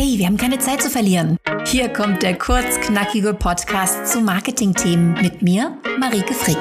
Hey, 0.00 0.16
wir 0.16 0.26
haben 0.26 0.36
keine 0.36 0.60
Zeit 0.60 0.80
zu 0.80 0.90
verlieren. 0.90 1.38
Hier 1.66 1.92
kommt 1.92 2.22
der 2.22 2.38
kurzknackige 2.38 3.34
Podcast 3.34 4.06
zu 4.06 4.20
Marketingthemen 4.20 5.14
mit 5.14 5.42
mir, 5.42 5.76
Marike 5.98 6.34
Frick. 6.34 6.56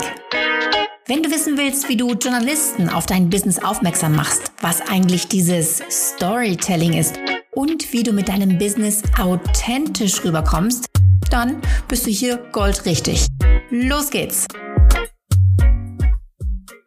Wenn 1.06 1.22
du 1.22 1.30
wissen 1.30 1.56
willst, 1.56 1.88
wie 1.88 1.96
du 1.96 2.14
Journalisten 2.14 2.90
auf 2.90 3.06
dein 3.06 3.30
Business 3.30 3.64
aufmerksam 3.64 4.16
machst, 4.16 4.52
was 4.62 4.82
eigentlich 4.90 5.28
dieses 5.28 5.84
Storytelling 5.88 6.94
ist 6.94 7.20
und 7.54 7.94
wie 7.94 8.02
du 8.02 8.12
mit 8.12 8.28
deinem 8.28 8.58
Business 8.58 9.04
authentisch 9.20 10.26
rüberkommst, 10.26 10.88
dann 11.30 11.62
bist 11.88 12.08
du 12.08 12.10
hier 12.10 12.38
goldrichtig. 12.52 13.28
Los 13.70 14.10
geht's! 14.10 14.48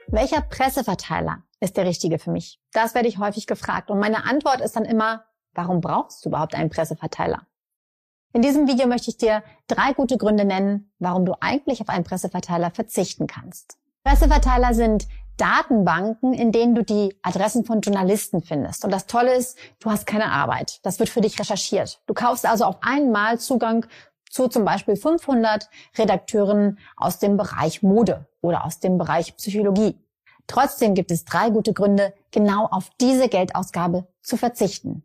Welcher 0.09 0.41
Presseverteiler 0.41 1.45
ist 1.61 1.77
der 1.77 1.87
richtige 1.87 2.19
für 2.19 2.33
mich? 2.33 2.59
Das 2.73 2.97
werde 2.97 3.07
ich 3.07 3.19
häufig 3.19 3.47
gefragt. 3.47 3.89
Und 3.89 4.01
meine 4.01 4.25
Antwort 4.25 4.61
ist 4.61 4.75
dann 4.75 4.85
immer, 4.85 5.27
Warum 5.61 5.83
brauchst 5.83 6.25
du 6.25 6.31
überhaupt 6.31 6.55
einen 6.55 6.71
Presseverteiler? 6.71 7.43
In 8.33 8.41
diesem 8.41 8.67
Video 8.67 8.87
möchte 8.87 9.11
ich 9.11 9.19
dir 9.19 9.43
drei 9.67 9.93
gute 9.93 10.17
Gründe 10.17 10.47
nennen, 10.47 10.91
warum 10.99 11.27
du 11.27 11.35
eigentlich 11.39 11.83
auf 11.83 11.91
einen 11.91 12.03
Presseverteiler 12.03 12.71
verzichten 12.71 13.27
kannst. 13.27 13.77
Presseverteiler 14.03 14.73
sind 14.73 15.07
Datenbanken, 15.37 16.33
in 16.33 16.51
denen 16.51 16.75
du 16.75 16.83
die 16.83 17.15
Adressen 17.21 17.67
von 17.67 17.83
Journalisten 17.83 18.41
findest. 18.41 18.87
Und 18.87 18.91
das 18.91 19.05
Tolle 19.05 19.35
ist, 19.35 19.59
du 19.81 19.91
hast 19.91 20.07
keine 20.07 20.33
Arbeit. 20.33 20.81
Das 20.83 20.99
wird 20.99 21.11
für 21.11 21.21
dich 21.21 21.39
recherchiert. 21.39 22.01
Du 22.07 22.15
kaufst 22.15 22.47
also 22.47 22.65
auf 22.65 22.79
einmal 22.81 23.39
Zugang 23.39 23.85
zu 24.31 24.49
zum 24.49 24.65
Beispiel 24.65 24.97
500 24.97 25.69
Redakteuren 25.99 26.79
aus 26.97 27.19
dem 27.19 27.37
Bereich 27.37 27.83
Mode 27.83 28.27
oder 28.41 28.65
aus 28.65 28.81
dem 28.81 28.97
Bereich 28.97 29.37
Psychologie. 29.37 30.03
Trotzdem 30.47 30.95
gibt 30.95 31.11
es 31.11 31.27
drei 31.27 31.51
gute 31.51 31.75
Gründe, 31.75 32.15
genau 32.31 32.65
auf 32.65 32.89
diese 32.99 33.29
Geldausgabe 33.29 34.07
zu 34.23 34.39
verzichten. 34.39 35.05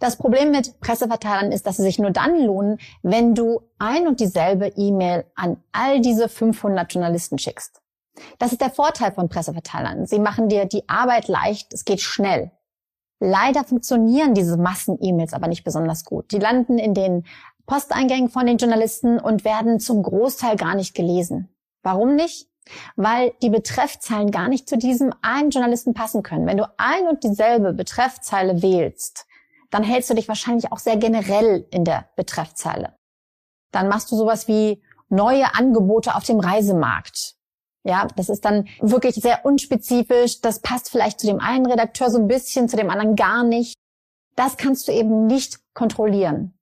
Das 0.00 0.16
Problem 0.16 0.50
mit 0.50 0.80
Presseverteilern 0.80 1.52
ist, 1.52 1.66
dass 1.66 1.76
sie 1.76 1.82
sich 1.82 1.98
nur 1.98 2.10
dann 2.10 2.42
lohnen, 2.42 2.78
wenn 3.02 3.34
du 3.34 3.60
ein 3.78 4.08
und 4.08 4.18
dieselbe 4.18 4.68
E-Mail 4.68 5.26
an 5.34 5.62
all 5.72 6.00
diese 6.00 6.28
500 6.28 6.92
Journalisten 6.92 7.38
schickst. 7.38 7.82
Das 8.38 8.52
ist 8.52 8.62
der 8.62 8.70
Vorteil 8.70 9.12
von 9.12 9.28
Presseverteilern. 9.28 10.06
Sie 10.06 10.18
machen 10.18 10.48
dir 10.48 10.64
die 10.64 10.88
Arbeit 10.88 11.28
leicht, 11.28 11.74
es 11.74 11.84
geht 11.84 12.00
schnell. 12.00 12.50
Leider 13.20 13.62
funktionieren 13.62 14.32
diese 14.32 14.56
Massen-E-Mails 14.56 15.34
aber 15.34 15.48
nicht 15.48 15.64
besonders 15.64 16.06
gut. 16.06 16.32
Die 16.32 16.38
landen 16.38 16.78
in 16.78 16.94
den 16.94 17.24
Posteingängen 17.66 18.30
von 18.30 18.46
den 18.46 18.56
Journalisten 18.56 19.20
und 19.20 19.44
werden 19.44 19.80
zum 19.80 20.02
Großteil 20.02 20.56
gar 20.56 20.74
nicht 20.74 20.94
gelesen. 20.94 21.54
Warum 21.82 22.16
nicht? 22.16 22.48
Weil 22.96 23.32
die 23.42 23.50
Betreffzeilen 23.50 24.30
gar 24.30 24.48
nicht 24.48 24.66
zu 24.66 24.78
diesem 24.78 25.12
einen 25.20 25.50
Journalisten 25.50 25.92
passen 25.92 26.22
können. 26.22 26.46
Wenn 26.46 26.56
du 26.56 26.68
ein 26.78 27.06
und 27.06 27.22
dieselbe 27.22 27.74
Betreffzeile 27.74 28.62
wählst, 28.62 29.26
dann 29.70 29.82
hältst 29.82 30.10
du 30.10 30.14
dich 30.14 30.28
wahrscheinlich 30.28 30.72
auch 30.72 30.78
sehr 30.78 30.96
generell 30.96 31.66
in 31.70 31.84
der 31.84 32.08
Betreffzeile. 32.16 32.94
Dann 33.72 33.88
machst 33.88 34.10
du 34.10 34.16
sowas 34.16 34.48
wie 34.48 34.82
neue 35.08 35.54
Angebote 35.54 36.14
auf 36.14 36.24
dem 36.24 36.40
Reisemarkt. 36.40 37.36
Ja, 37.82 38.08
das 38.16 38.28
ist 38.28 38.44
dann 38.44 38.68
wirklich 38.80 39.14
sehr 39.14 39.44
unspezifisch. 39.44 40.40
Das 40.40 40.60
passt 40.60 40.90
vielleicht 40.90 41.20
zu 41.20 41.26
dem 41.26 41.40
einen 41.40 41.66
Redakteur 41.66 42.10
so 42.10 42.18
ein 42.18 42.28
bisschen, 42.28 42.68
zu 42.68 42.76
dem 42.76 42.90
anderen 42.90 43.16
gar 43.16 43.42
nicht. 43.42 43.74
Das 44.36 44.56
kannst 44.56 44.88
du 44.88 44.92
eben 44.92 45.26
nicht 45.26 45.60
kontrollieren. 45.74 46.54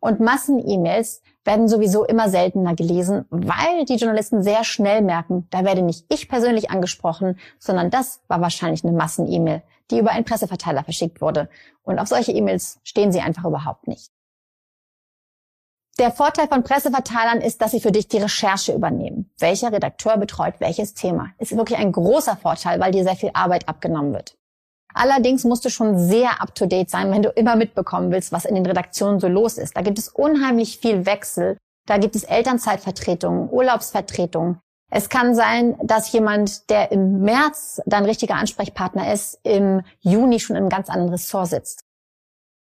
Und 0.00 0.20
Massen-E-Mails 0.20 1.22
werden 1.44 1.68
sowieso 1.68 2.04
immer 2.04 2.28
seltener 2.28 2.74
gelesen, 2.74 3.24
weil 3.30 3.84
die 3.84 3.96
Journalisten 3.96 4.42
sehr 4.42 4.64
schnell 4.64 5.02
merken, 5.02 5.46
da 5.50 5.64
werde 5.64 5.82
nicht 5.82 6.04
ich 6.08 6.28
persönlich 6.28 6.70
angesprochen, 6.70 7.38
sondern 7.58 7.90
das 7.90 8.20
war 8.26 8.40
wahrscheinlich 8.40 8.84
eine 8.84 8.96
Massen-E-Mail, 8.96 9.62
die 9.90 9.98
über 9.98 10.10
einen 10.10 10.24
Presseverteiler 10.24 10.84
verschickt 10.84 11.20
wurde. 11.20 11.48
Und 11.82 11.98
auf 11.98 12.08
solche 12.08 12.32
E-Mails 12.32 12.80
stehen 12.82 13.12
sie 13.12 13.20
einfach 13.20 13.44
überhaupt 13.44 13.86
nicht. 13.88 14.10
Der 15.98 16.10
Vorteil 16.10 16.46
von 16.46 16.62
Presseverteilern 16.62 17.40
ist, 17.40 17.62
dass 17.62 17.70
sie 17.70 17.80
für 17.80 17.92
dich 17.92 18.06
die 18.06 18.18
Recherche 18.18 18.74
übernehmen. 18.74 19.30
Welcher 19.38 19.72
Redakteur 19.72 20.18
betreut 20.18 20.56
welches 20.58 20.92
Thema? 20.92 21.30
Ist 21.38 21.56
wirklich 21.56 21.78
ein 21.78 21.92
großer 21.92 22.36
Vorteil, 22.36 22.80
weil 22.80 22.92
dir 22.92 23.02
sehr 23.02 23.16
viel 23.16 23.30
Arbeit 23.32 23.66
abgenommen 23.66 24.12
wird. 24.12 24.36
Allerdings 24.92 25.44
musst 25.44 25.64
du 25.64 25.70
schon 25.70 25.98
sehr 25.98 26.42
up-to-date 26.42 26.90
sein, 26.90 27.10
wenn 27.10 27.22
du 27.22 27.30
immer 27.30 27.56
mitbekommen 27.56 28.10
willst, 28.10 28.32
was 28.32 28.44
in 28.44 28.54
den 28.54 28.66
Redaktionen 28.66 29.20
so 29.20 29.28
los 29.28 29.56
ist. 29.56 29.76
Da 29.76 29.82
gibt 29.82 29.98
es 29.98 30.08
unheimlich 30.08 30.78
viel 30.78 31.06
Wechsel. 31.06 31.56
Da 31.86 31.98
gibt 31.98 32.14
es 32.16 32.24
Elternzeitvertretungen, 32.24 33.48
Urlaubsvertretungen. 33.50 34.58
Es 34.90 35.08
kann 35.08 35.34
sein, 35.34 35.76
dass 35.82 36.12
jemand, 36.12 36.70
der 36.70 36.92
im 36.92 37.20
März 37.20 37.82
dein 37.86 38.04
richtiger 38.04 38.36
Ansprechpartner 38.36 39.12
ist, 39.12 39.40
im 39.42 39.82
Juni 40.00 40.38
schon 40.38 40.56
in 40.56 40.62
einem 40.62 40.68
ganz 40.68 40.88
anderen 40.88 41.10
Ressort 41.10 41.48
sitzt. 41.48 41.84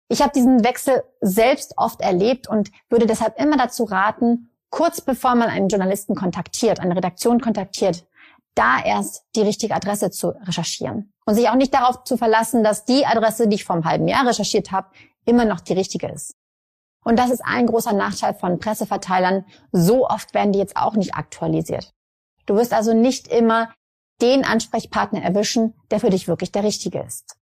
Ich 0.08 0.22
habe 0.22 0.32
diesen 0.32 0.64
Wechsel 0.64 1.02
selbst 1.20 1.74
oft 1.76 2.00
erlebt 2.00 2.48
und 2.48 2.70
würde 2.88 3.06
deshalb 3.06 3.38
immer 3.40 3.56
dazu 3.56 3.84
raten, 3.84 4.50
kurz 4.70 5.00
bevor 5.00 5.34
man 5.34 5.48
einen 5.48 5.68
Journalisten 5.68 6.14
kontaktiert, 6.14 6.80
eine 6.80 6.96
Redaktion 6.96 7.40
kontaktiert, 7.40 8.06
da 8.54 8.82
erst 8.82 9.24
die 9.34 9.42
richtige 9.42 9.74
Adresse 9.74 10.10
zu 10.10 10.28
recherchieren. 10.28 11.12
Und 11.26 11.34
sich 11.34 11.48
auch 11.48 11.54
nicht 11.54 11.74
darauf 11.74 12.04
zu 12.04 12.16
verlassen, 12.16 12.64
dass 12.64 12.84
die 12.84 13.04
Adresse, 13.04 13.48
die 13.48 13.56
ich 13.56 13.64
vor 13.64 13.76
einem 13.76 13.84
halben 13.84 14.08
Jahr 14.08 14.26
recherchiert 14.26 14.72
habe, 14.72 14.88
immer 15.24 15.44
noch 15.44 15.60
die 15.60 15.74
richtige 15.74 16.08
ist. 16.08 16.34
Und 17.04 17.18
das 17.18 17.30
ist 17.30 17.42
ein 17.44 17.66
großer 17.66 17.92
Nachteil 17.92 18.34
von 18.34 18.58
Presseverteilern. 18.58 19.44
So 19.72 20.08
oft 20.08 20.34
werden 20.34 20.52
die 20.52 20.58
jetzt 20.58 20.76
auch 20.76 20.94
nicht 20.94 21.14
aktualisiert. 21.14 21.92
Du 22.46 22.54
wirst 22.54 22.72
also 22.72 22.94
nicht 22.94 23.28
immer 23.28 23.72
den 24.22 24.44
Ansprechpartner 24.44 25.22
erwischen, 25.22 25.74
der 25.90 26.00
für 26.00 26.10
dich 26.10 26.26
wirklich 26.28 26.52
der 26.52 26.64
richtige 26.64 27.00
ist. 27.00 27.36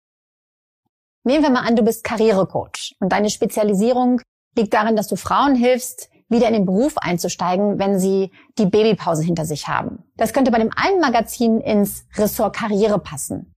Nehmen 1.23 1.43
wir 1.43 1.51
mal 1.51 1.67
an, 1.67 1.75
du 1.75 1.83
bist 1.83 2.03
Karrierecoach 2.03 2.95
und 2.99 3.11
deine 3.11 3.29
Spezialisierung 3.29 4.21
liegt 4.55 4.73
darin, 4.73 4.95
dass 4.95 5.07
du 5.07 5.15
Frauen 5.15 5.55
hilfst, 5.55 6.09
wieder 6.29 6.47
in 6.47 6.53
den 6.53 6.65
Beruf 6.65 6.97
einzusteigen, 6.97 7.77
wenn 7.77 7.99
sie 7.99 8.31
die 8.57 8.65
Babypause 8.65 9.23
hinter 9.23 9.45
sich 9.45 9.67
haben. 9.67 10.03
Das 10.15 10.33
könnte 10.33 10.49
bei 10.49 10.59
dem 10.59 10.71
einen 10.75 11.01
Magazin 11.01 11.59
ins 11.59 12.05
Ressort 12.15 12.55
Karriere 12.55 12.99
passen. 12.99 13.53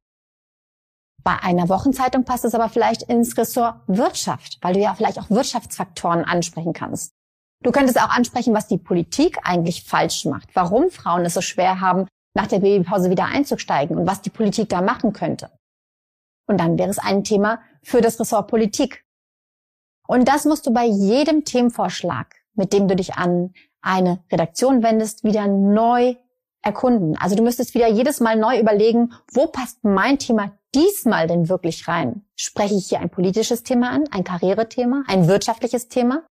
Bei 1.22 1.38
einer 1.42 1.68
Wochenzeitung 1.68 2.24
passt 2.24 2.44
es 2.44 2.54
aber 2.54 2.68
vielleicht 2.68 3.04
ins 3.04 3.38
Ressort 3.38 3.76
Wirtschaft, 3.86 4.58
weil 4.60 4.74
du 4.74 4.80
ja 4.80 4.94
vielleicht 4.94 5.18
auch 5.18 5.30
Wirtschaftsfaktoren 5.30 6.24
ansprechen 6.24 6.74
kannst. 6.74 7.12
Du 7.64 7.72
könntest 7.72 7.98
auch 7.98 8.10
ansprechen, 8.10 8.54
was 8.54 8.68
die 8.68 8.76
Politik 8.76 9.38
eigentlich 9.42 9.84
falsch 9.84 10.26
macht, 10.26 10.54
warum 10.54 10.90
Frauen 10.90 11.24
es 11.24 11.32
so 11.32 11.40
schwer 11.40 11.80
haben, 11.80 12.06
nach 12.34 12.46
der 12.46 12.58
Babypause 12.58 13.10
wieder 13.10 13.24
einzusteigen 13.24 13.96
und 13.96 14.06
was 14.06 14.20
die 14.20 14.30
Politik 14.30 14.68
da 14.68 14.82
machen 14.82 15.14
könnte. 15.14 15.50
Und 16.46 16.60
dann 16.60 16.78
wäre 16.78 16.90
es 16.90 16.98
ein 16.98 17.24
Thema 17.24 17.60
für 17.82 18.02
das 18.02 18.20
Ressort 18.20 18.48
Politik. 18.48 19.06
Und 20.06 20.28
das 20.28 20.44
musst 20.44 20.66
du 20.66 20.74
bei 20.74 20.84
jedem 20.84 21.46
Themenvorschlag, 21.46 22.34
mit 22.54 22.74
dem 22.74 22.86
du 22.86 22.96
dich 22.96 23.14
an 23.14 23.54
eine 23.80 24.22
Redaktion 24.30 24.82
wendest, 24.82 25.24
wieder 25.24 25.46
neu 25.46 26.16
erkunden. 26.60 27.16
Also 27.16 27.34
du 27.34 27.42
müsstest 27.42 27.72
wieder 27.74 27.88
jedes 27.88 28.20
Mal 28.20 28.36
neu 28.36 28.60
überlegen, 28.60 29.14
wo 29.32 29.46
passt 29.46 29.84
mein 29.84 30.18
Thema 30.18 30.52
diesmal 30.74 31.28
denn 31.28 31.48
wirklich 31.48 31.88
rein? 31.88 32.26
Spreche 32.36 32.74
ich 32.74 32.88
hier 32.88 33.00
ein 33.00 33.10
politisches 33.10 33.62
Thema 33.62 33.90
an, 33.90 34.04
ein 34.10 34.24
Karrierethema, 34.24 35.04
ein 35.06 35.28
wirtschaftliches 35.28 35.88
Thema? 35.88 36.26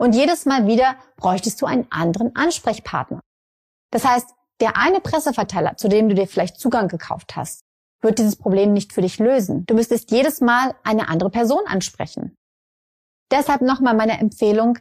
Und 0.00 0.14
jedes 0.14 0.46
Mal 0.46 0.66
wieder 0.66 0.96
bräuchtest 1.16 1.60
du 1.60 1.66
einen 1.66 1.86
anderen 1.90 2.34
Ansprechpartner. 2.34 3.20
Das 3.90 4.06
heißt, 4.06 4.30
der 4.60 4.78
eine 4.78 5.00
Presseverteiler, 5.00 5.76
zu 5.76 5.88
dem 5.88 6.08
du 6.08 6.14
dir 6.14 6.26
vielleicht 6.26 6.58
Zugang 6.58 6.88
gekauft 6.88 7.36
hast, 7.36 7.60
wird 8.00 8.18
dieses 8.18 8.36
Problem 8.36 8.72
nicht 8.72 8.94
für 8.94 9.02
dich 9.02 9.18
lösen. 9.18 9.66
Du 9.66 9.74
müsstest 9.74 10.10
jedes 10.10 10.40
Mal 10.40 10.74
eine 10.84 11.08
andere 11.08 11.28
Person 11.28 11.60
ansprechen. 11.66 12.34
Deshalb 13.30 13.60
nochmal 13.60 13.94
meine 13.94 14.18
Empfehlung, 14.18 14.78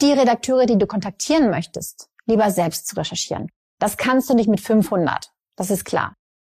die 0.00 0.12
Redakteure, 0.12 0.64
die 0.64 0.78
du 0.78 0.86
kontaktieren 0.86 1.50
möchtest, 1.50 2.08
lieber 2.24 2.50
selbst 2.50 2.86
zu 2.86 2.96
recherchieren. 2.96 3.50
Das 3.78 3.98
kannst 3.98 4.30
du 4.30 4.34
nicht 4.34 4.48
mit 4.48 4.62
500. 4.62 5.32
Das 5.54 5.70
ist 5.70 5.84
klar. 5.84 6.14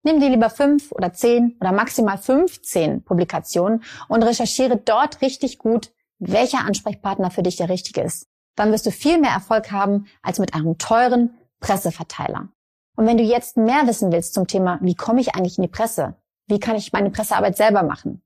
Nimm 0.04 0.20
dir 0.20 0.28
lieber 0.28 0.50
fünf 0.50 0.92
oder 0.92 1.14
zehn 1.14 1.56
oder 1.60 1.72
maximal 1.72 2.18
15 2.18 3.04
Publikationen 3.04 3.82
und 4.08 4.22
recherchiere 4.22 4.76
dort 4.76 5.22
richtig 5.22 5.58
gut, 5.58 5.92
welcher 6.22 6.64
Ansprechpartner 6.64 7.30
für 7.30 7.42
dich 7.42 7.56
der 7.56 7.68
richtige 7.68 8.02
ist. 8.02 8.26
Dann 8.56 8.70
wirst 8.72 8.86
du 8.86 8.90
viel 8.90 9.18
mehr 9.18 9.30
Erfolg 9.30 9.72
haben 9.72 10.06
als 10.22 10.38
mit 10.38 10.54
einem 10.54 10.78
teuren 10.78 11.38
Presseverteiler. 11.60 12.48
Und 12.96 13.06
wenn 13.06 13.16
du 13.16 13.24
jetzt 13.24 13.56
mehr 13.56 13.86
wissen 13.86 14.12
willst 14.12 14.34
zum 14.34 14.46
Thema, 14.46 14.78
wie 14.82 14.94
komme 14.94 15.20
ich 15.20 15.34
eigentlich 15.34 15.58
in 15.58 15.62
die 15.62 15.68
Presse? 15.68 16.16
Wie 16.46 16.60
kann 16.60 16.76
ich 16.76 16.92
meine 16.92 17.10
Pressearbeit 17.10 17.56
selber 17.56 17.82
machen? 17.82 18.22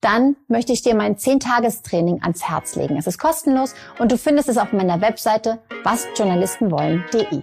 Dann 0.00 0.36
möchte 0.46 0.72
ich 0.72 0.82
dir 0.82 0.94
mein 0.94 1.16
10-Tagestraining 1.16 2.22
ans 2.22 2.48
Herz 2.48 2.76
legen. 2.76 2.96
Es 2.96 3.06
ist 3.06 3.18
kostenlos 3.18 3.74
und 3.98 4.12
du 4.12 4.16
findest 4.16 4.48
es 4.48 4.56
auf 4.56 4.72
meiner 4.72 5.00
Webseite 5.00 5.58
wasjournalistenwollen.de. 5.82 7.42